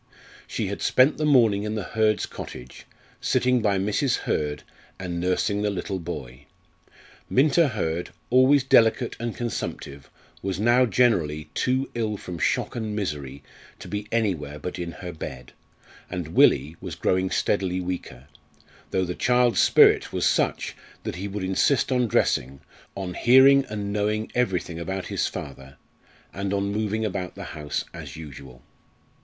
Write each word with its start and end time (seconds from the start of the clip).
She 0.47 0.65
had 0.65 0.81
spent 0.81 1.17
the 1.17 1.27
morning 1.27 1.61
in 1.61 1.75
the 1.75 1.83
Hurds' 1.83 2.25
cottage, 2.25 2.85
sitting 3.21 3.61
by 3.61 3.77
Mrs. 3.77 4.15
Hurd 4.21 4.63
and 4.97 5.19
nursing 5.19 5.61
the 5.61 5.69
little 5.69 5.99
boy. 5.99 6.47
Minta 7.29 7.67
Hurd, 7.67 8.09
always 8.31 8.63
delicate 8.63 9.15
and 9.19 9.35
consumptive, 9.37 10.09
was 10.41 10.59
now 10.59 10.87
generally 10.87 11.51
too 11.53 11.91
ill 11.93 12.17
from 12.17 12.39
shock 12.39 12.75
and 12.75 12.95
misery 12.95 13.43
to 13.77 13.87
be 13.87 14.07
anywhere 14.11 14.57
but 14.57 14.79
in 14.79 14.91
her 14.93 15.11
bed, 15.13 15.53
and 16.09 16.29
Willie 16.29 16.75
was 16.81 16.95
growing 16.95 17.29
steadily 17.29 17.79
weaker, 17.79 18.25
though 18.89 19.05
the 19.05 19.13
child's 19.13 19.59
spirit 19.61 20.11
was 20.11 20.25
such 20.25 20.75
that 21.03 21.17
he 21.17 21.27
would 21.27 21.43
insist 21.43 21.91
on 21.91 22.07
dressing, 22.07 22.59
on 22.95 23.13
hearing 23.13 23.65
and 23.65 23.93
knowing 23.93 24.31
everything 24.33 24.79
about 24.79 25.05
his 25.13 25.27
father, 25.27 25.77
and 26.33 26.55
on 26.55 26.71
moving 26.71 27.05
about 27.05 27.35
the 27.35 27.43
house 27.53 27.85
as 27.93 28.15
usual. 28.15 28.63